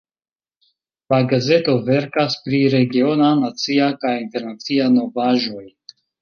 La 1.13 1.17
gazeto 1.33 1.75
verkas 1.89 2.37
pri 2.45 2.61
regiona, 2.77 3.27
nacia 3.43 3.91
kaj 4.07 4.15
internacia 4.25 4.89
novaĵoj. 4.97 5.63